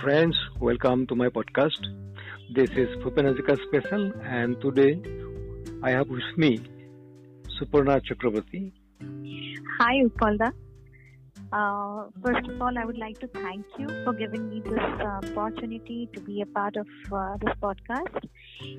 friends, 0.00 0.36
welcome 0.60 1.06
to 1.06 1.14
my 1.14 1.28
podcast. 1.28 1.80
This 2.54 2.68
is 2.70 2.88
Bhupen 3.02 3.26
special, 3.66 4.12
and 4.22 4.60
today 4.60 5.00
I 5.82 5.90
have 5.90 6.08
with 6.08 6.36
me 6.36 6.60
Suparna 7.58 8.02
Chakrabarti. 8.06 8.72
Hi, 9.78 9.94
Upalda. 10.04 10.52
Uh, 11.50 12.10
first 12.22 12.46
of 12.46 12.60
all, 12.60 12.76
I 12.78 12.84
would 12.84 12.98
like 12.98 13.18
to 13.20 13.28
thank 13.28 13.64
you 13.78 13.88
for 14.04 14.12
giving 14.12 14.50
me 14.50 14.60
this 14.60 14.78
uh, 14.78 15.20
opportunity 15.30 16.10
to 16.12 16.20
be 16.20 16.42
a 16.42 16.46
part 16.46 16.76
of 16.76 16.86
uh, 17.10 17.36
this 17.40 17.54
podcast, 17.62 18.28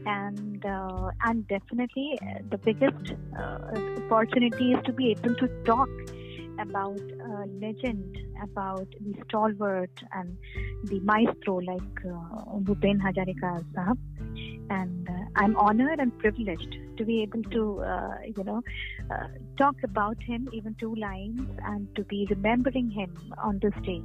and 0.06 0.64
uh, 0.66 1.10
and 1.26 1.48
definitely 1.48 2.20
uh, 2.22 2.40
the 2.52 2.60
biggest 2.60 3.14
uh, 3.40 3.58
opportunity 4.06 4.74
is 4.74 4.86
to 4.86 4.94
be 4.94 5.12
able 5.12 5.34
to 5.36 5.48
talk 5.64 5.90
about 6.60 7.00
a 7.00 7.46
legend, 7.60 8.18
about 8.42 8.88
the 9.02 9.14
stalwart 9.28 9.92
and 10.14 10.38
the 10.86 11.00
maestro 11.02 11.58
like 11.58 11.82
uh, 12.06 12.60
Bhupen 12.60 13.00
Hazarika 13.00 13.64
Sahab. 13.74 13.98
And 14.70 15.10
uh, 15.10 15.14
I'm 15.36 15.56
honored 15.56 16.00
and 16.00 16.18
privileged 16.20 16.78
to 16.98 17.06
be 17.06 17.22
able 17.22 17.44
to, 17.44 17.82
uh, 17.82 18.16
you 18.36 18.44
know, 18.44 18.62
uh, 19.10 19.28
talk 19.58 19.76
about 19.84 20.22
him, 20.22 20.50
even 20.52 20.76
two 20.76 20.94
lines, 20.96 21.40
and 21.64 21.88
to 21.96 22.04
be 22.04 22.28
remembering 22.30 22.90
him 22.90 23.16
on 23.42 23.60
this 23.60 23.74
day. 23.84 24.02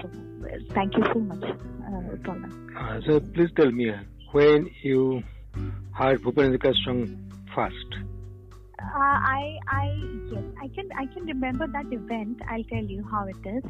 So, 0.00 0.10
thank 0.70 0.96
you 0.96 1.04
so 1.12 1.20
much, 1.20 1.44
uh, 1.44 2.16
Uh, 2.76 3.00
so 3.06 3.20
please 3.20 3.50
tell 3.54 3.70
me 3.70 3.92
when 4.32 4.68
you 4.82 5.22
heard 5.92 6.20
Bhupen 6.22 6.50
Hazarika's 6.50 6.80
song 6.84 7.30
first. 7.54 7.94
Uh, 8.82 8.98
I, 8.98 9.58
I, 9.68 10.00
yes, 10.30 10.42
I 10.60 10.68
can, 10.68 10.88
I 10.98 11.06
can 11.06 11.24
remember 11.24 11.66
that 11.66 11.86
event. 11.92 12.40
I'll 12.48 12.64
tell 12.64 12.84
you 12.84 13.06
how 13.10 13.26
it 13.26 13.36
is. 13.48 13.62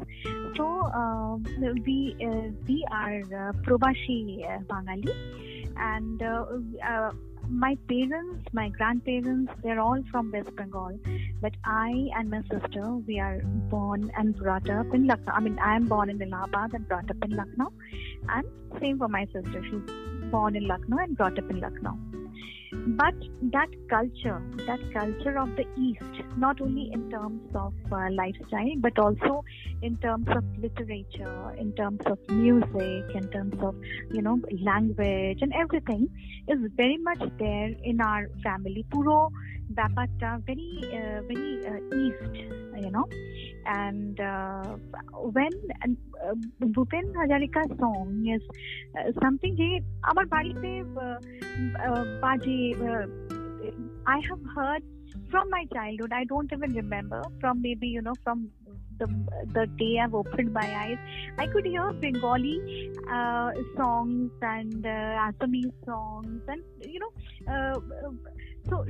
So, 0.57 0.65
um, 0.65 1.43
we, 1.85 2.15
uh, 2.19 2.49
we 2.67 2.85
are 2.91 3.19
uh, 3.19 3.53
Probashi 3.63 4.43
uh, 4.43 4.59
Bangali, 4.63 5.13
and 5.77 6.21
uh, 6.21 6.45
uh, 6.87 7.11
my 7.49 7.77
parents, 7.87 8.47
my 8.53 8.69
grandparents, 8.69 9.51
they're 9.63 9.79
all 9.79 10.01
from 10.11 10.31
West 10.31 10.55
Bengal. 10.55 10.99
But 11.41 11.53
I 11.63 12.09
and 12.17 12.29
my 12.29 12.41
sister, 12.41 12.95
we 13.07 13.19
are 13.19 13.39
born 13.69 14.11
and 14.17 14.35
brought 14.35 14.69
up 14.69 14.93
in 14.93 15.07
Lucknow. 15.07 15.33
I 15.33 15.39
mean, 15.39 15.59
I 15.59 15.75
am 15.75 15.87
born 15.87 16.09
in 16.09 16.21
Allahabad 16.21 16.73
and 16.73 16.87
brought 16.87 17.09
up 17.09 17.17
in 17.23 17.31
Lucknow, 17.31 17.71
and 18.29 18.45
same 18.81 18.97
for 18.97 19.07
my 19.07 19.25
sister. 19.25 19.63
She's 19.63 20.31
born 20.31 20.55
in 20.55 20.67
Lucknow 20.67 20.97
and 20.97 21.15
brought 21.15 21.37
up 21.37 21.49
in 21.49 21.59
Lucknow 21.59 21.97
but 22.99 23.13
that 23.51 23.69
culture 23.89 24.41
that 24.67 24.79
culture 24.93 25.37
of 25.37 25.55
the 25.55 25.65
east 25.77 26.21
not 26.37 26.59
only 26.61 26.89
in 26.91 27.09
terms 27.09 27.41
of 27.55 27.73
uh, 27.91 28.09
lifestyle 28.11 28.73
but 28.77 28.97
also 28.97 29.43
in 29.81 29.95
terms 29.97 30.27
of 30.29 30.43
literature 30.57 31.55
in 31.57 31.71
terms 31.73 31.99
of 32.05 32.17
music 32.29 33.05
in 33.15 33.27
terms 33.31 33.55
of 33.61 33.75
you 34.11 34.21
know 34.21 34.39
language 34.61 35.39
and 35.41 35.53
everything 35.53 36.09
is 36.47 36.59
very 36.75 36.97
much 36.97 37.21
there 37.39 37.71
in 37.83 38.01
our 38.01 38.29
family. 38.43 38.85
Puro 38.91 39.31
ব্যাপারটা 39.78 40.28
very 40.48 40.70
uh, 40.98 41.18
very 41.30 41.52
uh, 41.70 41.80
east 42.02 42.34
you 42.84 42.90
know 42.96 43.06
and 43.82 44.16
uh, 44.20 44.68
when 45.36 45.54
uh, 45.84 46.34
Bhupen 46.74 47.06
Hazarika's 47.18 47.72
song 47.82 48.08
is 48.36 48.44
uh, 48.98 49.08
something 49.22 49.52
যে 49.60 49.68
আমার 50.10 50.26
বাড়িতে 50.34 50.70
uh, 51.04 51.18
uh, 51.86 52.04
বাজে 52.22 52.60
uh, 52.90 53.06
I 54.16 54.18
have 54.28 54.42
heard 54.56 54.82
from 55.30 55.46
my 55.56 55.64
childhood 55.74 56.12
I 56.20 56.24
don't 56.32 56.50
even 56.56 56.70
remember 56.82 57.20
from 57.40 57.54
maybe 57.66 57.88
you 57.96 58.02
know 58.06 58.16
from 58.24 58.38
the 59.00 59.06
the 59.56 59.64
day 59.82 59.94
I've 60.02 60.14
opened 60.22 60.52
my 60.60 60.68
eyes 60.82 61.00
I 61.42 61.46
could 61.52 61.66
hear 61.72 61.86
Bengali 62.02 62.56
uh, 63.16 63.50
songs 63.78 64.30
and 64.54 64.80
uh, 64.86 65.26
Assamese 65.26 65.78
songs 65.90 66.42
and 66.52 66.62
you 66.94 67.00
know 67.02 67.12
uh, 67.52 67.76
so 68.69 68.85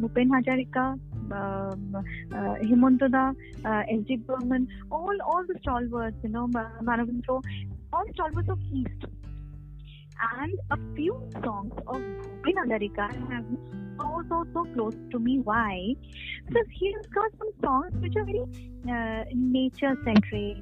Bhupen 0.00 0.28
Hazarika, 0.28 0.98
um, 1.32 1.94
uh, 1.94 2.54
Hemanta 2.62 3.10
Da, 3.10 3.32
all 4.90 5.16
all 5.26 5.44
the 5.46 5.58
stalwarts, 5.60 6.16
you 6.22 6.30
know, 6.30 6.46
Ma- 6.48 6.80
Manavendra, 6.82 7.42
all 7.92 8.04
stalwarts 8.14 8.48
of 8.48 8.58
East. 8.72 9.04
And 10.38 10.52
a 10.70 10.76
few 10.94 11.14
songs 11.44 11.72
of 11.86 11.96
Bhupen 11.96 12.54
Hazarika 12.64 13.10
have 13.30 13.48
been 13.48 13.58
so 14.54 14.66
close 14.74 14.94
to 15.10 15.18
me. 15.18 15.40
Why? 15.40 15.94
Because 16.46 16.66
he's 16.78 16.94
got 17.14 17.30
some 17.38 17.50
songs 17.62 17.92
which 18.00 18.14
are 18.16 18.24
very 18.24 18.42
uh, 18.88 19.24
nature 19.34 19.96
centric, 20.04 20.56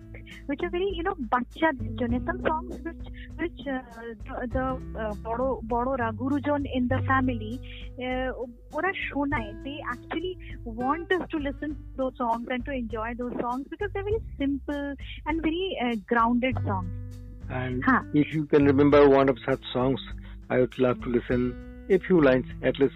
which 0.48 0.62
are 0.64 0.70
very 0.70 0.90
you 0.98 1.04
know 1.08 1.16
bacha 1.34 1.70
jone 2.00 2.18
some 2.28 2.40
songs 2.50 2.74
which 2.88 3.06
which 3.42 3.60
uh, 3.76 3.82
the, 4.28 4.48
the 4.56 4.66
uh, 5.02 5.14
bodo 5.26 5.48
bodora 5.72 6.12
gurujon 6.22 6.64
in 6.74 6.88
the 6.94 7.00
family 7.12 7.54
uh, 8.06 8.30
ওরা 8.78 8.92
শোনায় 9.08 9.52
they 9.66 9.78
actually 9.94 10.34
want 10.82 11.08
us 11.18 11.24
to 11.34 11.38
listen 11.48 11.70
to 11.80 11.84
those 12.02 12.16
songs 12.24 12.46
and 12.54 12.62
to 12.68 12.74
enjoy 12.84 13.10
those 13.22 13.36
songs 13.44 13.64
because 13.72 13.90
they're 13.94 14.10
very 14.12 14.24
simple 14.44 14.86
and 15.28 15.36
very 15.50 15.66
uh, 15.86 15.96
grounded 16.12 16.56
songs 16.70 16.92
And 17.50 17.84
Huh. 17.88 18.02
if 18.14 18.28
you 18.36 18.46
can 18.52 18.66
remember 18.66 19.08
one 19.10 19.30
of 19.30 19.38
such 19.48 19.64
songs, 19.74 20.02
I 20.50 20.60
would 20.62 20.78
love 20.80 20.98
to 21.04 21.10
listen 21.10 21.42
a 21.90 22.00
few 22.00 22.20
lines 22.22 22.46
at 22.70 22.80
least 22.80 22.96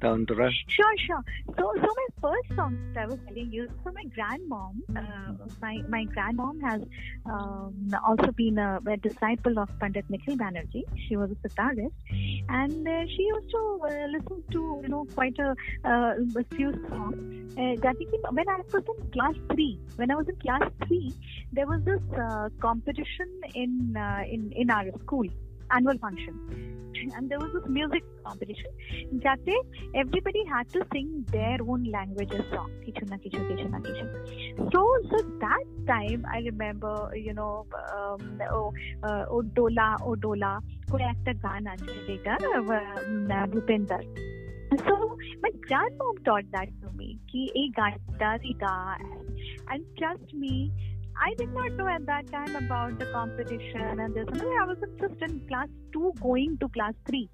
down 0.00 0.24
the 0.28 0.34
rush. 0.34 0.54
Sure, 0.68 0.94
sure. 1.06 1.22
So, 1.58 1.72
so 1.76 1.88
my 2.00 2.08
first 2.20 2.56
song 2.56 2.78
that 2.94 3.04
I 3.04 3.06
was 3.06 3.18
telling 3.26 3.52
you, 3.52 3.68
so 3.84 3.92
my 3.92 4.04
grandmom, 4.16 4.72
uh, 4.96 5.32
my 5.60 5.82
my 5.88 6.04
grandmom 6.06 6.60
has 6.62 6.82
um, 7.26 7.90
also 8.06 8.30
been 8.32 8.58
a, 8.58 8.80
a 8.86 8.96
disciple 8.96 9.58
of 9.58 9.68
Pandit 9.80 10.04
Nikhil 10.08 10.36
Banerjee. 10.36 10.84
She 11.08 11.16
was 11.16 11.30
a 11.30 11.48
sitarist, 11.48 11.92
and 12.48 12.88
uh, 12.88 13.06
she 13.06 13.22
used 13.22 13.50
to 13.50 13.80
uh, 13.84 14.06
listen 14.16 14.42
to 14.52 14.80
you 14.82 14.88
know 14.88 15.06
quite 15.14 15.38
a, 15.38 15.54
a 15.84 16.44
few 16.54 16.72
songs. 16.88 17.16
When 17.56 18.48
I 18.48 18.56
was 18.56 18.84
in 18.88 19.10
class 19.10 19.34
three, 19.52 19.78
when 19.96 20.10
I 20.10 20.14
was 20.14 20.28
in 20.28 20.36
class 20.36 20.70
three, 20.86 21.12
there 21.52 21.66
was 21.66 21.82
this 21.84 22.00
uh, 22.16 22.48
competition 22.60 23.28
in 23.54 23.96
uh, 23.96 24.22
in 24.30 24.52
in 24.52 24.70
our 24.70 24.90
school 25.02 25.26
annual 25.70 25.98
function. 25.98 26.64
And 27.14 27.30
there 27.30 27.38
was 27.38 27.50
this 27.54 27.62
music 27.68 28.02
competition. 28.24 28.70
Jate, 29.18 29.54
everybody 29.94 30.44
had 30.46 30.68
to 30.70 30.84
sing 30.92 31.24
their 31.30 31.58
own 31.66 31.84
languages 31.84 32.42
song. 32.52 32.70
Kichu 32.84 33.08
na 33.08 33.16
kichu, 33.16 33.38
kichu 33.48 33.70
na 33.70 33.78
kichu. 33.78 34.72
So, 34.72 34.82
so 35.10 35.22
that 35.40 35.64
time, 35.86 36.26
I 36.30 36.40
remember, 36.40 37.10
you 37.14 37.34
know, 37.34 37.66
um, 37.96 38.40
oh, 38.50 38.72
uh, 39.04 39.24
oh 39.30 39.42
dola, 39.42 39.96
oh 40.02 40.16
dola, 40.16 40.60
कोई 40.90 41.02
एक 41.02 41.36
गाना 41.44 41.74
चलेगा 41.76 42.36
भूपेंद्र 43.54 44.00
सो 44.80 44.94
my 45.42 45.50
dad 45.70 45.96
mom 46.00 46.16
taught 46.28 46.46
that 46.54 46.70
to 46.82 46.92
me 46.98 47.08
ki 47.30 47.42
कि 47.50 47.64
एक 47.64 47.72
गाना 47.78 48.36
ga 48.62 48.72
and 49.74 49.84
trust 49.98 50.32
me 50.42 50.54
I 51.20 51.34
did 51.34 51.52
not 51.52 51.72
know 51.72 51.88
at 51.88 52.06
that 52.06 52.30
time 52.30 52.54
about 52.56 52.98
the 52.98 53.06
competition 53.06 54.00
and 54.00 54.14
this. 54.14 54.26
I 54.32 54.64
was 54.64 54.78
just 55.00 55.20
in 55.22 55.40
class 55.48 55.68
two, 55.92 56.12
going 56.22 56.58
to 56.58 56.68
class 56.68 56.94
three, 57.08 57.28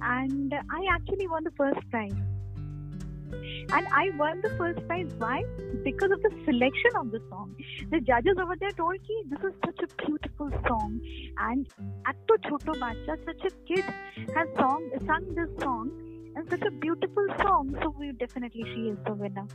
and 0.00 0.52
I 0.54 0.86
actually 0.94 1.26
won 1.28 1.44
the 1.44 1.50
first 1.56 1.80
prize. 1.90 2.12
And 3.72 3.86
I 3.92 4.10
won 4.16 4.40
the 4.40 4.50
first 4.56 4.84
prize. 4.88 5.08
Why? 5.18 5.44
Because 5.84 6.10
of 6.10 6.20
the 6.22 6.30
selection 6.44 6.90
of 6.96 7.12
the 7.12 7.20
song. 7.30 7.54
The 7.90 8.00
judges 8.00 8.36
over 8.42 8.56
there 8.58 8.72
told 8.72 9.00
me 9.08 9.24
this 9.28 9.38
is 9.40 9.54
such 9.64 9.78
a 9.84 10.04
beautiful 10.04 10.50
song, 10.66 11.00
and 11.38 11.66
Atto 12.06 12.36
Choto 12.48 12.78
Bacha, 12.80 13.16
such 13.24 13.44
a 13.44 13.50
kid, 13.68 13.84
has 14.34 14.48
song 14.56 14.90
sung 15.06 15.34
this 15.34 15.48
song. 15.62 16.09
And 16.36 16.48
such 16.48 16.62
a 16.62 16.70
beautiful 16.70 17.26
song, 17.40 17.76
so 17.82 17.94
we 17.98 18.12
definitely 18.12 18.62
she 18.74 18.88
is 18.90 18.98
the 19.04 19.14
winner. 19.14 19.46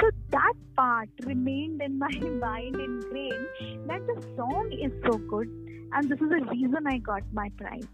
So 0.00 0.10
that 0.30 0.54
part 0.76 1.08
remained 1.24 1.82
in 1.82 1.98
my 1.98 2.10
mind 2.20 2.76
ingrained 2.76 3.46
that 3.88 4.06
the 4.06 4.22
song 4.36 4.70
is 4.72 4.92
so 5.04 5.18
good, 5.18 5.48
and 5.92 6.08
this 6.08 6.20
is 6.20 6.28
the 6.28 6.46
reason 6.50 6.86
I 6.86 6.98
got 6.98 7.22
my 7.32 7.50
prize. 7.56 7.88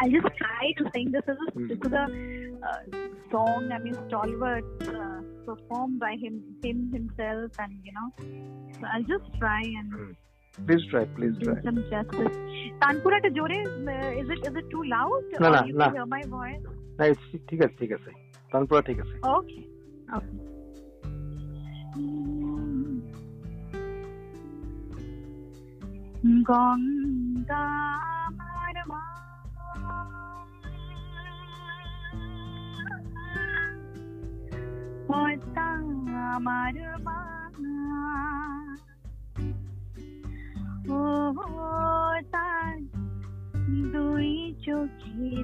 I 0.00 0.08
just 0.08 0.26
try 0.36 0.72
to 0.78 0.90
sing 0.92 1.12
this 1.12 1.22
is 1.28 1.36
a, 1.46 1.60
this 1.68 1.78
is 1.78 1.92
a 1.92 2.06
uh, 2.66 2.98
song. 3.30 3.70
I 3.72 3.78
mean, 3.78 3.94
stalwart 4.08 4.64
uh, 4.82 5.20
performed 5.46 6.00
by 6.00 6.16
him 6.20 6.42
him 6.64 6.90
himself, 6.92 7.52
and 7.58 7.78
you 7.84 7.92
know. 7.92 8.08
So 8.80 8.86
I'll 8.92 9.02
just 9.02 9.38
try 9.38 9.60
and 9.60 10.16
Please 10.67 10.83
try, 10.91 11.05
please 11.17 11.35
do 11.37 11.45
try. 11.45 11.61
some 11.63 11.77
justice. 11.89 12.35
Tanpura 12.81 13.21
to 13.25 13.29
Jore, 13.29 13.59
uh, 13.87 14.21
is 14.21 14.29
it 14.29 14.39
is 14.47 14.55
it 14.55 14.69
too 14.69 14.83
loud? 14.85 15.21
No, 15.39 15.47
or 15.47 15.51
no, 15.51 15.63
you 15.65 15.73
no. 15.73 15.85
can 15.85 15.93
hear 15.93 16.07
my 16.07 16.23
voice. 16.35 16.63
না 16.99 17.05
it's- 17.13 17.41
ঠিক 17.49 17.59
আছে 17.65 17.75
ঠিক 17.81 17.91
আছে 17.97 18.11
তানপুরা 18.51 18.81
ঠিক 18.89 18.97
আছে 19.03 19.15
Okay. 19.37 19.61
Okay. 20.17 20.37
Ganga 26.49 27.65
আমার 28.25 28.75
মা 28.91 29.03
পদ্মা 35.07 35.67
আমার 36.35 36.75
মা 37.07 37.19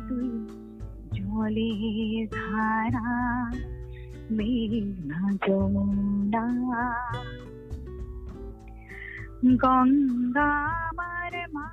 তুই 0.09 0.31
জলে 1.13 1.71
ধারা, 2.33 3.09
মেঘনা 4.31 5.21
যমুনা, 5.47 6.45
গঙ্গা 9.57 10.51
আমার 10.89 11.35
মা 11.53 11.67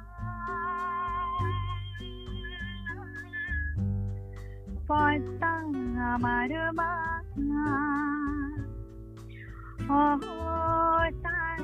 পদ্মা 4.88 5.54
আমার 6.14 6.52
মা 6.74 6.92
তার 11.24 11.60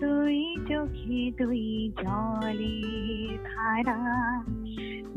দুই 0.00 0.38
চোখে 0.68 1.20
দুই 1.38 1.66
জলে 1.96 2.76
ধারা 3.44 4.00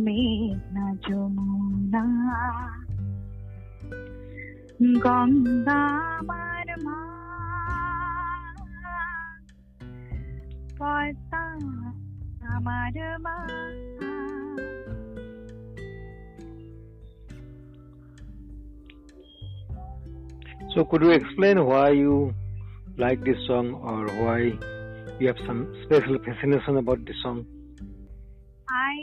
মেঘনা 0.05 0.87
যমুনা 1.07 2.05
গঙ্গা 5.05 5.83
আমার 6.19 6.69
মা 6.87 6.99
পদ্মা 10.79 11.45
আমার 12.55 12.97
মা 13.25 13.37
So, 20.75 20.85
could 20.85 21.03
you 21.03 21.13
explain 21.21 21.57
why 21.71 21.91
you 21.91 22.35
like 22.99 23.21
this 23.25 23.39
song 23.47 23.67
or 23.91 24.03
why 24.25 24.39
you 25.21 25.27
have 25.31 25.39
some 25.47 25.61
special 25.85 26.19
fascination 26.27 26.79
about 26.79 27.05
this 27.07 27.15
song? 27.23 27.47
I 28.69 28.97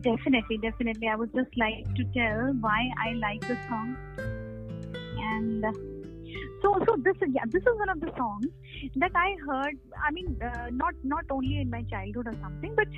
definitely, 0.00 0.58
definitely, 0.58 1.08
I 1.08 1.16
would 1.16 1.32
just 1.34 1.56
like 1.56 1.84
to 1.94 2.04
tell 2.16 2.54
why 2.60 2.90
I 3.04 3.12
like 3.14 3.40
the 3.40 3.56
song. 3.68 3.96
And 5.30 5.64
so, 6.62 6.78
so 6.86 6.96
this 6.98 7.16
is 7.22 7.28
yeah, 7.32 7.44
this 7.46 7.62
is 7.62 7.74
one 7.78 7.88
of 7.88 8.00
the 8.00 8.10
songs 8.16 8.46
that 8.96 9.12
I 9.14 9.36
heard. 9.46 9.76
I 10.02 10.10
mean, 10.10 10.36
uh, 10.42 10.68
not 10.72 10.94
not 11.04 11.24
only 11.30 11.60
in 11.60 11.70
my 11.70 11.82
childhood 11.82 12.26
or 12.26 12.36
something, 12.44 12.72
but 12.80 12.88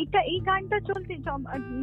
এটা 0.00 0.20
এই 0.32 0.38
গানটা 0.48 0.78
চলতে 0.90 1.14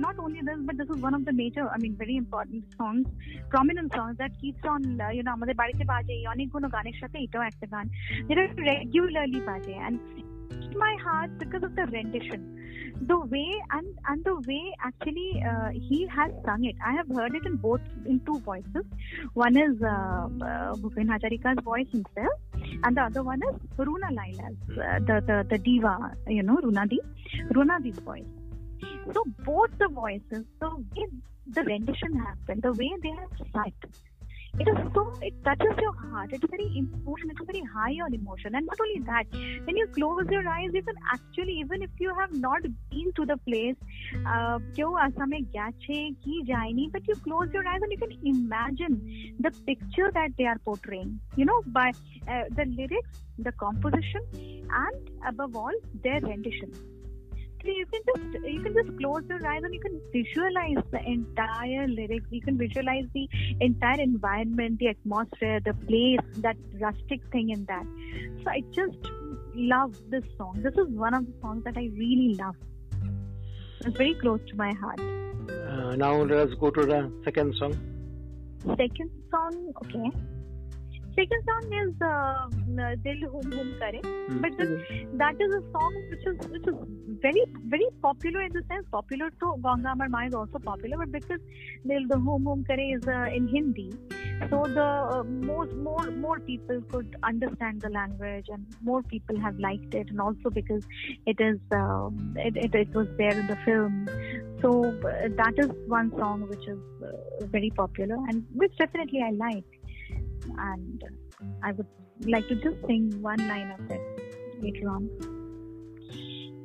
not 0.06 0.16
only 0.24 0.42
this, 0.48 0.60
but 0.68 0.76
this 0.80 0.90
is 0.94 1.00
one 1.08 1.16
of 1.20 1.24
the 1.28 1.36
major, 1.42 1.66
I 1.76 1.78
mean, 1.84 1.94
very 2.04 2.16
important 2.24 2.62
songs, 2.78 3.08
prominent 3.54 3.90
songs 3.98 4.16
that 4.22 4.32
keeps 4.42 4.64
on, 4.74 4.82
uh, 5.06 5.12
you 5.18 5.24
know, 5.26 5.34
আমাদের 5.38 5.56
বাড়িতে 5.62 5.84
বাজে 5.92 6.16
অনেকগুলো 6.34 6.68
গানের 6.76 6.98
সাথে 7.02 7.18
এটাও 7.26 7.44
একটা 7.52 7.66
গান 7.74 7.86
যেটা 8.28 8.44
regularly 8.72 9.40
বাজে 9.50 9.74
and 9.88 9.98
my 10.77 10.97
heart 11.03 11.39
because 11.39 11.63
of 11.63 11.75
the 11.77 11.87
rendition. 11.87 12.59
The 13.07 13.19
way 13.19 13.51
and 13.71 13.87
and 14.09 14.25
the 14.25 14.35
way 14.47 14.73
actually 14.85 15.43
uh, 15.49 15.71
he 15.71 16.07
has 16.07 16.31
sung 16.45 16.65
it. 16.65 16.77
I 16.85 16.93
have 16.93 17.09
heard 17.09 17.35
it 17.35 17.45
in 17.47 17.57
both 17.57 17.81
in 18.07 18.21
two 18.21 18.39
voices. 18.41 18.85
One 19.35 19.57
is 19.57 19.83
uh, 19.83 19.87
uh, 19.89 20.75
bhupen 20.83 21.09
hazarika's 21.09 21.63
voice 21.65 21.89
himself 21.91 22.33
and 22.85 22.97
the 22.97 23.03
other 23.03 23.23
one 23.23 23.41
is 23.51 23.57
runa 23.79 24.11
laila's 24.11 24.57
uh, 24.71 24.99
the, 25.09 25.23
the 25.27 25.47
the 25.51 25.59
diva 25.59 25.97
you 26.29 26.43
know 26.43 26.57
runadi 26.57 26.99
runadi's 27.51 27.99
voice. 27.99 28.25
So 29.15 29.25
both 29.45 29.71
the 29.79 29.89
voices 29.89 30.45
the 30.61 30.71
way 30.71 31.07
the 31.47 31.63
rendition 31.63 32.19
happened 32.19 32.63
the 32.63 32.73
way 32.73 32.91
they 33.03 33.11
have 33.11 33.31
sung 33.53 33.73
it 34.59 34.69
is 34.69 34.77
so, 34.95 35.13
it 35.23 35.33
touches 35.45 35.79
your 35.81 35.95
heart. 35.95 36.31
It 36.31 36.45
is 36.45 36.51
very 36.51 36.69
emotion. 36.77 37.31
It's 37.31 37.41
very 37.47 37.65
high 37.65 37.95
on 38.05 38.13
emotion. 38.13 38.55
And 38.55 38.67
not 38.67 38.77
only 38.81 39.01
that, 39.07 39.25
when 39.65 39.77
you 39.77 39.87
close 39.95 40.27
your 40.31 40.47
eyes, 40.47 40.69
you 40.75 40.83
can 40.83 40.95
actually, 41.11 41.55
even 41.61 41.83
if 41.83 41.91
you 41.99 42.15
have 42.19 42.33
not 42.35 42.61
been 42.91 43.13
to 43.17 43.25
the 43.25 43.39
place, 43.39 43.77
uh, 44.27 44.59
but 46.93 47.09
you 47.09 47.17
close 47.25 47.49
your 47.53 47.67
eyes 47.67 47.81
and 47.83 47.93
you 47.93 47.99
can 47.99 48.13
imagine 48.25 49.35
the 49.41 49.51
picture 49.67 50.11
that 50.13 50.31
they 50.37 50.45
are 50.45 50.59
portraying. 50.59 51.19
You 51.37 51.47
know, 51.47 51.63
by 51.67 51.93
uh, 52.29 52.45
the 52.55 52.67
lyrics, 52.67 53.23
the 53.39 53.53
composition, 53.53 54.21
and 54.35 55.11
above 55.27 55.57
all, 55.57 55.73
their 56.03 56.21
rendition 56.21 56.71
you 57.71 57.87
can 57.87 58.01
just 58.07 58.47
you 58.47 58.61
can 58.63 58.75
just 58.75 58.97
close 58.99 59.23
your 59.29 59.47
eyes 59.47 59.63
and 59.63 59.75
you 59.75 59.81
can 59.81 60.01
visualize 60.13 60.85
the 60.91 61.01
entire 61.05 61.87
lyrics. 61.89 62.27
You 62.31 62.41
can 62.41 62.59
visualize 62.59 63.05
the 63.15 63.29
entire 63.61 64.01
environment, 64.01 64.79
the 64.79 64.89
atmosphere, 64.89 65.61
the 65.65 65.75
place, 65.75 66.21
that 66.39 66.57
rustic 66.81 67.21
thing 67.31 67.51
in 67.51 67.65
that. 67.67 67.87
So 68.43 68.51
I 68.51 68.63
just 68.73 68.99
love 69.55 69.95
this 70.11 70.25
song. 70.37 70.61
This 70.63 70.75
is 70.75 70.89
one 70.89 71.15
of 71.15 71.27
the 71.27 71.33
songs 71.41 71.65
that 71.65 71.77
I 71.77 71.89
really 71.95 72.37
love. 72.39 72.57
It's 73.85 73.97
very 73.97 74.15
close 74.15 74.41
to 74.49 74.57
my 74.57 74.73
heart. 74.75 75.01
Uh, 75.01 75.97
now 75.97 76.23
let 76.23 76.49
us 76.49 76.55
go 76.61 76.71
to 76.71 76.87
the 76.87 77.13
second 77.25 77.55
song. 77.59 77.73
Second 78.77 79.11
song, 79.31 79.73
okay. 79.85 80.11
Second 81.15 81.43
song 81.47 81.73
is 81.79 81.95
uh, 82.01 82.49
Dil 83.05 83.29
Hum 83.31 83.53
Hum 83.53 83.75
Kare, 83.79 84.01
mm-hmm. 84.01 84.39
but 84.41 84.57
this, 84.57 84.71
that 85.15 85.35
is 85.39 85.55
a 85.55 85.63
song 85.71 85.95
which 86.11 86.27
is 86.27 86.51
which 86.51 86.67
is 86.67 86.75
very 87.21 87.45
very 87.67 87.87
popular 88.01 88.41
in 88.41 88.53
the 88.55 88.63
sense 88.71 88.87
popular 88.91 89.29
to 89.41 89.55
Ganga 89.63 89.93
is 90.27 90.35
also 90.35 90.59
popular, 90.59 90.97
but 90.97 91.13
because 91.13 91.41
Dil 91.87 92.07
Hum 92.11 92.47
Hum 92.47 92.65
Kare 92.65 92.97
is 92.97 93.07
uh, 93.07 93.27
in 93.37 93.47
Hindi, 93.47 93.91
so 94.49 94.63
the 94.65 94.87
uh, 95.17 95.23
most 95.25 95.75
more 95.75 96.11
more 96.13 96.41
people 96.41 96.81
could 96.89 97.15
understand 97.23 97.83
the 97.83 97.91
language 97.91 98.47
and 98.49 98.65
more 98.83 99.03
people 99.03 99.39
have 99.39 99.59
liked 99.59 99.95
it, 99.95 100.09
and 100.09 100.19
also 100.19 100.49
because 100.49 100.83
it 101.27 101.39
is 101.41 101.59
um, 101.73 102.35
it, 102.39 102.57
it, 102.57 102.75
it 102.75 102.95
was 102.95 103.07
there 103.19 103.39
in 103.39 103.47
the 103.49 103.59
film, 103.67 104.09
so 104.63 104.83
uh, 104.85 105.29
that 105.37 105.55
is 105.59 105.71
one 105.89 106.11
song 106.17 106.49
which 106.49 106.67
is 106.67 106.81
uh, 107.05 107.45
very 107.59 107.71
popular 107.71 108.17
and 108.31 108.47
which 108.55 108.75
definitely 108.79 109.23
I 109.23 109.33
like 109.33 109.82
and 110.59 111.03
I 111.63 111.73
would 111.73 111.87
like 112.27 112.49
to 112.49 112.55
just 112.57 112.77
sing 112.87 113.21
one 113.21 113.47
line 113.49 113.71
of 113.71 113.91
it 113.91 114.01
later 114.61 114.89
on. 114.89 115.09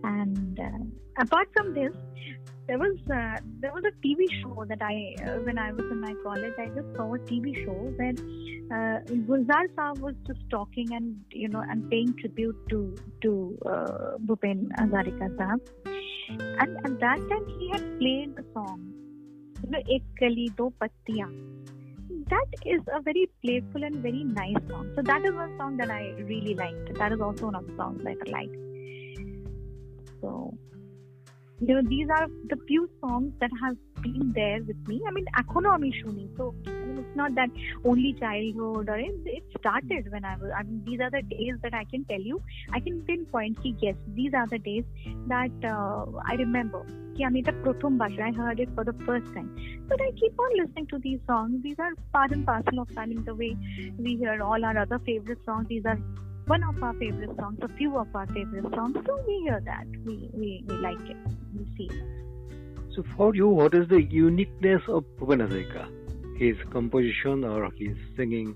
And 0.03 0.59
uh, 0.59 1.21
apart 1.23 1.49
from 1.55 1.73
this, 1.73 1.93
there 2.67 2.77
was 2.77 2.97
uh, 3.09 3.39
there 3.61 3.71
was 3.73 3.83
a 3.85 3.93
TV 4.05 4.27
show 4.41 4.65
that 4.67 4.81
I 4.81 5.15
uh, 5.25 5.39
when 5.47 5.57
I 5.57 5.71
was 5.71 5.85
in 5.89 6.01
my 6.01 6.13
college 6.23 6.53
I 6.59 6.67
just 6.77 6.95
saw 6.95 7.13
a 7.13 7.19
TV 7.19 7.55
show 7.63 7.77
where 7.99 8.15
uh, 8.75 8.99
Gulzar 9.29 9.63
Saab 9.75 9.99
was 9.99 10.15
just 10.27 10.41
talking 10.49 10.93
and 10.93 11.15
you 11.31 11.47
know 11.47 11.61
and 11.61 11.89
paying 11.89 12.13
tribute 12.19 12.57
to 12.69 12.95
to 13.21 13.57
uh, 13.65 14.17
Bhupen 14.25 14.67
Hazarika 14.79 15.29
Saab 15.37 15.59
and 16.61 16.77
at 16.89 16.99
that 17.05 17.23
time 17.29 17.47
he 17.57 17.69
had 17.71 17.87
played 17.99 18.35
the 18.35 18.45
song 18.53 18.83
you 19.63 19.71
know 19.71 19.83
Ek 19.97 20.03
Kali 20.19 20.49
Do 20.57 20.73
Pattiyan 20.81 21.33
that 22.29 22.45
is 22.65 22.81
a 22.93 23.01
very 23.01 23.29
playful 23.43 23.83
and 23.83 23.95
very 23.97 24.21
hmm. 24.21 24.33
nice 24.33 24.61
song. 24.69 24.91
So 24.95 25.01
that 25.01 25.25
is 25.25 25.33
one 25.33 25.57
song 25.57 25.77
that 25.77 25.89
I 25.89 26.13
really 26.19 26.55
liked. 26.55 26.93
That 26.95 27.11
is 27.11 27.21
also 27.21 27.45
one 27.45 27.55
of 27.55 27.67
the 27.67 27.75
songs 27.75 28.03
that 28.03 28.17
I 28.27 28.31
like. 28.31 28.53
So 30.21 30.53
you 31.59 31.73
know, 31.75 31.81
these 31.89 32.07
are 32.09 32.27
the 32.49 32.57
few 32.67 32.89
songs 33.01 33.33
that 33.39 33.49
have 33.61 33.75
been 34.01 34.31
there 34.33 34.61
with 34.63 34.87
me. 34.87 35.01
I 35.07 35.11
mean, 35.11 35.25
Akhono 35.37 35.73
Ami 35.73 35.91
Shuni. 35.91 36.29
So 36.37 36.53
it's 36.65 37.15
not 37.15 37.35
that 37.35 37.49
only 37.85 38.13
childhood 38.13 38.89
or 38.89 38.97
it, 38.97 39.15
it 39.25 39.43
started 39.59 40.11
when 40.11 40.25
I 40.25 40.37
was. 40.37 40.51
I 40.57 40.63
mean, 40.63 40.83
these 40.85 40.99
are 40.99 41.09
the 41.09 41.21
days 41.21 41.55
that 41.63 41.73
I 41.73 41.83
can 41.85 42.05
tell 42.05 42.19
you. 42.19 42.41
I 42.71 42.79
can 42.79 43.01
pinpoint. 43.01 43.61
Ki, 43.61 43.75
yes, 43.79 43.95
these 44.13 44.33
are 44.33 44.47
the 44.47 44.59
days 44.59 44.83
that 45.27 45.51
uh, 45.63 46.05
I 46.25 46.35
remember. 46.35 46.85
Ki, 47.15 47.25
I 47.25 47.29
mean, 47.29 47.43
the 47.43 47.53
I 48.21 48.31
heard 48.31 48.59
it 48.59 48.69
for 48.75 48.83
the 48.83 48.93
first 49.05 49.33
time. 49.33 49.49
But 49.87 50.01
I 50.01 50.11
keep 50.11 50.39
on 50.39 50.57
listening 50.57 50.87
to 50.87 50.99
these 50.99 51.19
songs. 51.27 51.63
These 51.63 51.79
are 51.79 51.91
part 52.13 52.31
and 52.31 52.45
parcel 52.45 52.79
of 52.79 52.89
I 52.97 53.05
mean, 53.05 53.23
the 53.25 53.35
way 53.35 53.55
we 53.97 54.15
hear 54.15 54.41
all 54.41 54.63
our 54.63 54.77
other 54.77 54.99
favorite 54.99 55.39
songs. 55.45 55.67
These 55.67 55.85
are 55.85 55.99
one 56.45 56.63
of 56.63 56.81
our 56.81 56.93
favorite 56.93 57.35
songs, 57.37 57.59
a 57.61 57.67
few 57.67 57.97
of 57.97 58.07
our 58.15 58.25
favorite 58.27 58.73
songs. 58.73 58.95
So 59.05 59.19
we 59.27 59.39
hear 59.39 59.61
that. 59.65 59.85
We, 60.05 60.29
we, 60.33 60.63
we 60.67 60.75
like 60.75 61.09
it. 61.09 61.17
We 61.57 61.65
see 61.77 61.93
it. 61.93 62.26
So 62.96 63.02
for 63.16 63.34
you, 63.34 63.48
what 63.48 63.74
is 63.74 63.88
the 63.88 64.02
uniqueness 64.02 64.82
of 64.88 65.04
Bhupen 65.18 65.40
Hazarika? 65.46 65.88
His 66.38 66.56
composition 66.70 67.44
or 67.44 67.70
his 67.76 67.96
singing? 68.16 68.54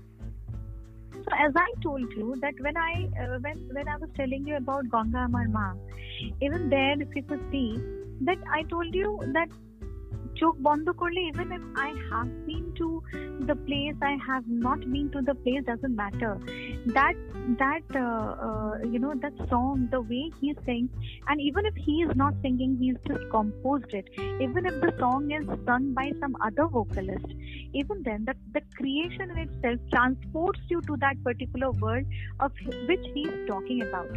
So 1.11 1.31
as 1.39 1.53
I 1.55 1.67
told 1.81 2.11
you 2.13 2.35
that 2.41 2.53
when 2.59 2.77
I 2.77 3.09
uh, 3.21 3.37
when 3.41 3.57
when 3.77 3.87
I 3.87 3.97
was 3.97 4.09
telling 4.15 4.47
you 4.47 4.57
about 4.57 4.89
Ganga 4.89 5.23
Amar 5.25 5.47
Ma, 5.47 5.73
even 6.41 6.69
there 6.69 7.01
if 7.01 7.15
you 7.15 7.23
could 7.23 7.41
see 7.51 7.77
that 8.21 8.37
I 8.51 8.63
told 8.63 8.93
you 8.93 9.19
that 9.33 9.49
চোখ 10.39 10.55
বন্ধ 10.67 10.87
করলে 11.01 11.21
even 11.31 11.47
if 11.57 11.63
I 11.87 11.89
have 12.09 12.31
been 12.47 12.65
to 12.79 12.87
the 13.49 13.57
place 13.67 13.97
I 14.11 14.15
have 14.29 14.45
not 14.65 14.81
been 14.93 15.07
to 15.15 15.19
the 15.29 15.35
place 15.43 15.63
doesn't 15.69 15.95
matter 16.03 16.33
that 16.86 17.14
that 17.58 17.82
uh, 17.94 18.34
uh, 18.46 18.78
you 18.90 18.98
know 18.98 19.14
that 19.20 19.32
song 19.48 19.88
the 19.90 20.00
way 20.00 20.30
he 20.40 20.54
sings 20.64 20.90
and 21.28 21.40
even 21.40 21.64
if 21.66 21.74
he 21.76 22.02
is 22.02 22.14
not 22.16 22.34
singing 22.42 22.76
he's 22.80 22.96
just 23.06 23.28
composed 23.30 23.92
it. 23.92 24.08
Even 24.40 24.66
if 24.66 24.80
the 24.80 24.92
song 24.98 25.30
is 25.30 25.46
sung 25.66 25.92
by 25.94 26.10
some 26.20 26.36
other 26.44 26.66
vocalist 26.66 27.26
even 27.72 28.02
then 28.02 28.24
the, 28.24 28.34
the 28.52 28.60
creation 28.76 29.30
in 29.30 29.38
itself 29.38 29.80
transports 29.92 30.60
you 30.68 30.80
to 30.82 30.96
that 30.98 31.22
particular 31.24 31.70
world 31.72 32.04
of 32.40 32.52
which 32.88 33.06
he 33.14 33.22
is 33.22 33.48
talking 33.48 33.82
about 33.82 34.08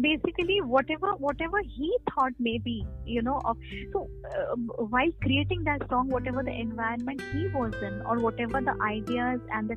basically 0.00 0.60
whatever 0.60 1.12
whatever 1.14 1.60
he 1.76 1.92
thought 2.10 2.32
maybe 2.38 2.86
you 3.04 3.22
know 3.22 3.40
of 3.44 3.56
so 3.92 4.08
uh, 4.36 4.54
while 4.94 5.10
creating 5.22 5.64
that 5.64 5.80
song 5.88 6.08
whatever 6.08 6.42
the 6.42 6.52
environment 6.52 7.20
he 7.32 7.48
was 7.48 7.74
in 7.82 8.00
or 8.02 8.18
whatever 8.20 8.60
the 8.60 8.76
ideas 8.82 9.40
and 9.52 9.68
the 9.68 9.76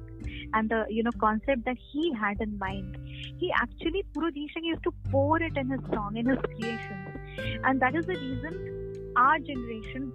and 0.53 0.69
the 0.69 0.85
you 0.89 1.01
know 1.01 1.11
concept 1.19 1.65
that 1.65 1.77
he 1.91 2.13
had 2.13 2.39
in 2.41 2.57
mind 2.59 2.97
he 3.37 3.51
actually 3.61 4.03
Purudishan 4.15 4.63
used 4.63 4.83
to 4.83 4.91
pour 5.09 5.41
it 5.41 5.57
in 5.57 5.69
his 5.69 5.79
song 5.93 6.15
in 6.15 6.27
his 6.27 6.39
creations. 6.39 7.09
And 7.63 7.81
that 7.81 7.95
is 7.95 8.05
the 8.05 8.15
reason 8.15 9.11
our 9.17 9.39
generation 9.39 10.11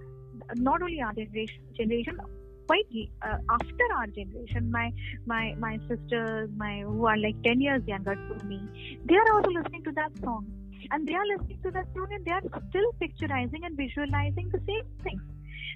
not 0.55 0.83
only 0.83 1.01
our 1.01 1.13
generation 1.13 1.63
generation 1.77 2.19
quite 2.68 2.88
uh, 3.22 3.38
after 3.58 3.88
our 3.98 4.08
generation 4.08 4.72
my 4.72 4.88
my 5.26 5.56
my 5.60 5.74
sisters 5.90 6.50
my 6.58 6.74
who 6.82 7.06
are 7.06 7.18
like 7.18 7.42
10 7.44 7.62
years 7.62 7.82
younger 7.86 8.16
to 8.16 8.46
me 8.46 8.60
they 9.06 9.16
are 9.16 9.30
also 9.34 9.50
listening 9.50 9.84
to 9.84 9.92
that 9.92 10.12
song 10.24 10.46
and 10.92 11.08
they 11.08 11.14
are 11.14 11.26
listening 11.26 11.60
to 11.64 11.72
that 11.72 11.88
song 11.96 12.08
and 12.12 12.26
they 12.26 12.32
are 12.32 12.46
still 12.70 12.90
picturizing 13.02 13.66
and 13.66 13.78
visualizing 13.78 14.50
the 14.56 14.62
same 14.70 14.88
thing 15.04 15.20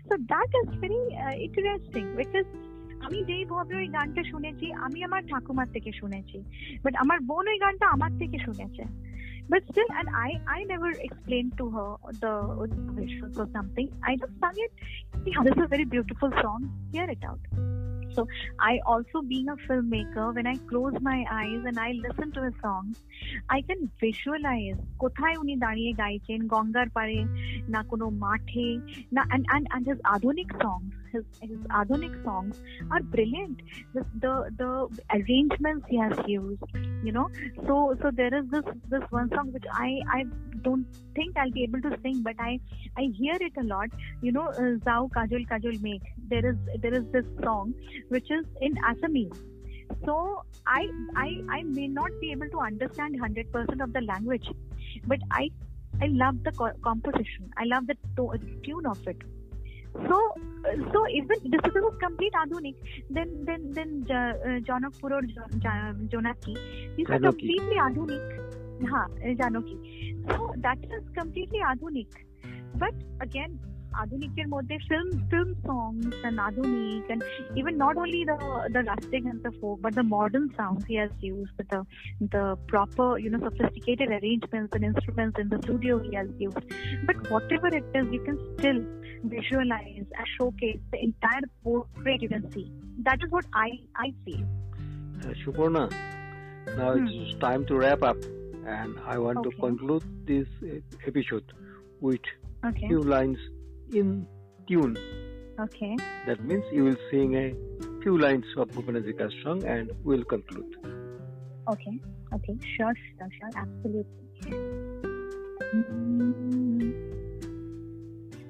so 0.10 0.17
that 0.29 0.60
is 0.62 0.74
very 0.79 1.03
uh, 1.25 1.36
interesting 1.48 2.08
because 2.15 2.50
আমি 3.06 3.20
যেই 3.29 3.46
ভাবে 3.51 3.74
ওই 3.82 3.88
গানটা 3.96 4.22
শুনেছি 4.32 4.67
আমি 4.86 5.00
আমার 5.08 5.22
ঠাকুমার 5.32 5.67
থেকে 5.75 5.91
শুনেছি 6.00 6.38
বাট 6.84 6.94
আমার 7.03 7.20
বোন 7.29 7.46
ওই 7.53 7.58
গানটা 7.63 7.86
আমার 7.96 8.12
থেকে 8.22 8.38
শুনেছে 8.46 8.84
but 9.50 9.63
still, 9.72 9.86
and 10.00 10.10
I, 10.10 10.29
I 10.48 10.63
never 10.65 10.91
explained 10.91 11.58
to 11.58 11.70
her 11.70 11.96
the, 12.24 12.67
the 12.67 13.01
visuals 13.01 13.38
or 13.38 13.48
something. 13.53 13.89
I 14.03 14.15
just 14.17 14.32
sung 14.41 14.53
it. 14.56 14.72
Yeah, 15.25 15.44
this 15.44 15.53
is 15.56 15.63
a 15.63 15.67
very 15.67 15.86
beautiful 15.86 16.29
song. 16.41 16.70
Hear 16.91 17.10
it 17.10 17.20
out. 17.25 17.39
So 18.17 18.27
I 18.60 18.79
also 18.86 19.22
being 19.22 19.48
a 19.48 19.56
filmmaker, 19.56 20.34
when 20.34 20.48
I 20.48 20.56
close 20.70 20.94
my 21.01 21.24
eyes 21.32 21.62
and 21.65 21.79
I 21.79 21.91
listen 21.91 22.32
to 22.32 22.41
a 22.41 22.51
song, 22.63 22.96
I 23.50 23.62
can 23.62 23.91
visualize 24.01 24.79
কোথায় 25.03 25.36
উনি 25.41 25.56
দাঁড়িয়ে 25.65 25.91
গাইছেন 26.01 26.39
গঙ্গার 26.53 26.88
পারে 26.98 27.20
না 27.74 27.82
কোনো 27.91 28.06
মাঠে 28.24 28.67
না 29.15 29.22
and 29.34 29.44
and 29.56 29.65
and 29.75 29.84
his 29.89 30.00
আধুনিক 30.15 30.50
songs 30.63 30.94
his 31.12 31.25
his 31.40 31.59
Adunik 31.81 32.23
songs 32.25 32.61
are 32.90 33.02
brilliant. 33.02 33.61
The, 33.95 34.04
the 34.21 34.35
the 34.59 34.71
arrangements 35.11 35.87
he 35.88 35.99
has 35.99 36.19
used, 36.26 36.62
you 37.02 37.12
know. 37.12 37.28
So 37.66 37.97
so 38.02 38.11
there 38.11 38.35
is 38.35 38.49
this 38.50 38.64
this 38.88 39.02
one 39.11 39.31
song 39.35 39.52
which 39.52 39.64
I 39.73 40.00
I 40.19 40.25
don't 40.62 40.87
think 41.14 41.37
I'll 41.37 41.50
be 41.50 41.64
able 41.64 41.83
to 41.83 41.97
sing, 42.02 42.23
but 42.23 42.35
I 42.38 42.59
I 42.97 43.09
hear 43.21 43.37
it 43.40 43.52
a 43.59 43.64
lot. 43.64 43.88
You 44.21 44.33
know, 44.33 44.49
uh, 44.49 44.76
Zao 44.88 45.11
Kajul 45.11 45.49
Kajol 45.49 45.81
Me. 45.81 46.00
There 46.28 46.47
is 46.52 46.57
there 46.81 46.95
is 46.95 47.04
this 47.12 47.26
song 47.42 47.75
which 48.09 48.31
is 48.31 48.45
in 48.61 48.76
Assamese 48.90 49.52
so 50.04 50.42
I, 50.66 50.88
I 51.16 51.28
i 51.50 51.62
may 51.62 51.88
not 51.88 52.11
be 52.21 52.33
able 52.33 52.49
to 52.50 52.61
understand 52.61 53.21
100% 53.21 53.83
of 53.83 53.92
the 53.92 54.00
language 54.00 54.49
but 55.07 55.19
i 55.31 55.49
i 56.00 56.07
love 56.07 56.42
the 56.45 56.52
co- 56.52 56.78
composition 56.83 57.50
i 57.57 57.64
love 57.64 57.87
the 57.87 57.97
to- 58.16 58.38
tune 58.64 58.87
of 58.87 59.07
it 59.07 59.16
So, 60.08 60.36
so 60.94 61.08
even 61.10 61.38
this 61.46 61.62
is 61.65 61.84
complete 62.00 62.34
Adhunik, 62.34 62.75
then 63.10 63.29
then 63.46 63.72
then 63.74 64.06
uh, 64.10 64.34
Janakpur 64.70 65.12
or 65.12 65.22
Jonaki, 66.13 66.56
these 66.96 67.10
are 67.10 67.20
completely 67.20 67.77
Adhunik. 67.77 68.89
Ha, 68.89 69.08
Janaki. 69.39 70.15
So 70.29 70.53
that 70.58 70.77
is 70.84 71.03
completely 71.15 71.60
Adhunik. 71.60 72.08
But 72.75 72.94
again, 73.22 73.60
আধুনিকের 74.01 74.48
মধ্যে 74.53 74.75
film 74.89 75.08
film 75.32 75.50
songs 75.67 76.13
and 76.27 76.38
আধুনিক 76.48 77.03
and 77.13 77.22
even 77.60 77.74
not 77.84 77.96
only 78.03 78.22
the 78.32 78.38
the 78.75 78.82
rustic 78.91 79.24
and 79.32 79.39
the 79.46 79.53
folk 79.60 79.77
but 79.86 79.94
the 80.00 80.06
modern 80.15 80.46
sounds 80.58 80.84
he 80.89 80.96
has 81.03 81.13
used 81.36 81.53
with 81.58 81.70
the 81.74 81.82
the 82.36 82.44
proper 82.72 83.08
you 83.24 83.29
know 83.32 83.41
sophisticated 83.48 84.10
arrangements 84.17 84.72
and 84.75 84.84
instruments 84.91 85.36
in 85.44 85.48
the 85.53 85.60
studio 85.65 85.94
he 86.08 86.12
has 86.20 86.29
used 86.48 86.65
but 87.08 87.17
whatever 87.34 87.70
it 87.79 87.88
is 88.00 88.06
you 88.15 88.22
can 88.27 88.38
still 88.53 88.79
visualize 89.25 90.07
and 90.19 90.26
showcase 90.38 90.81
the 90.91 90.99
entire 90.99 91.43
portrait 91.62 92.21
you 92.21 92.29
can 92.29 92.50
see 92.52 92.71
that 92.99 93.19
is 93.23 93.31
what 93.31 93.45
I 93.55 93.71
I 93.97 94.12
feel 94.25 94.47
uh, 95.76 95.88
now 96.76 96.95
hmm. 96.95 97.07
it's 97.07 97.38
time 97.38 97.67
to 97.67 97.76
wrap 97.76 98.02
up 98.02 98.17
and 98.67 98.99
I 99.07 99.19
want 99.19 99.38
okay. 99.38 99.50
to 99.50 99.57
conclude 99.57 100.05
this 100.26 100.47
episode 101.07 101.52
with 102.00 102.21
okay. 102.64 102.87
few 102.87 103.00
lines 103.00 103.38
in 103.93 104.26
tune. 104.69 104.97
Okay. 105.61 105.97
That 106.26 106.45
means 106.45 106.64
you 106.73 106.85
will 106.85 106.97
sing 107.11 107.35
a 107.37 107.55
few 108.02 108.19
lines 108.19 108.45
of 108.57 108.69
Bhupen 108.69 108.97
Hazarika's 108.97 109.35
song 109.43 109.64
and 109.64 109.91
we'll 110.02 110.25
conclude. 110.25 110.76
Okay. 111.71 112.00
Okay. 112.35 112.57
Sure, 112.76 112.95
sure, 113.19 113.29
sure. 113.38 113.50
Absolutely. 113.57 114.09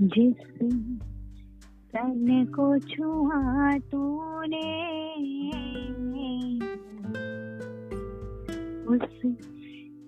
जिस 0.03 0.69
तन 1.93 2.47
को 2.55 2.79
छुआ 2.79 3.73
तूने, 3.79 4.71
उस 8.87 9.21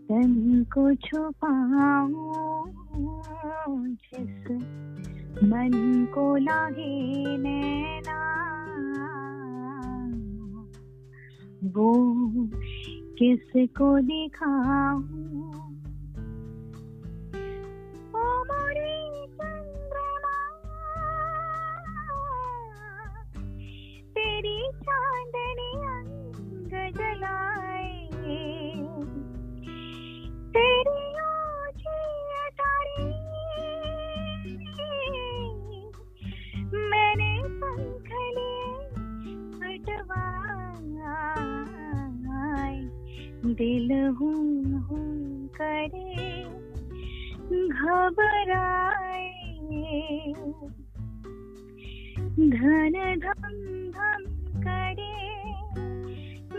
तन 0.08 0.64
को 0.74 0.94
छुपाऊं 0.94 2.34
जिस 3.94 4.50
मन 5.44 6.06
को 6.14 6.36
लागे 6.36 7.36
नैना। 7.36 8.20
वो 11.64 11.92
किसको 13.18 13.98
दिखाऊँ? 14.00 15.23
हूँ 44.08 44.64
हूँ 44.82 45.48
करे 45.48 46.44
घबराए। 47.68 49.34
धन 52.40 53.20
धम 53.22 53.52
धम 53.90 54.24
करे 54.60 55.14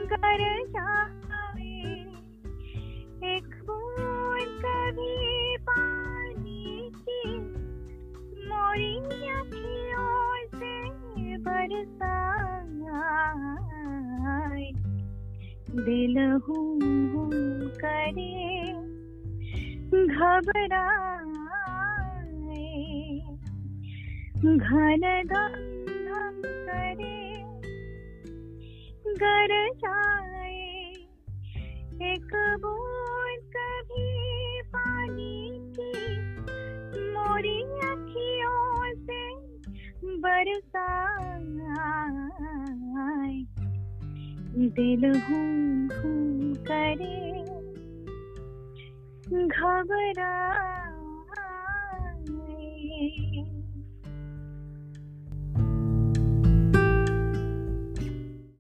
कर 0.06 0.64
जाए। 0.68 2.06
एक 3.36 3.48
बूंद 3.68 4.62
कभी 4.66 5.58
पानी 5.58 6.92
की 6.96 7.38
मोरी 8.50 8.98
अखियों 9.30 10.36
से 10.56 10.76
बरसाए। 11.38 12.46
दिल 15.86 16.18
हूँ 16.48 16.82
हूँ 17.12 17.25
करे, 17.76 18.72
घबराए। 20.16 21.26
घन 24.46 25.04
घम 25.26 26.42
करे 26.46 27.44
गर 29.14 29.52
जाए। 29.74 30.92
एक 32.02 32.58
बूंद 32.62 33.44
कभी 33.58 34.10
पानी 34.62 35.60
की, 35.80 35.94
मोरी 37.14 37.62
अखियों 37.64 38.94
से 38.96 39.24
बरसाए। 40.22 41.06
दिल 44.68 45.04
हूँ 45.22 45.55
घबरा 49.55 50.34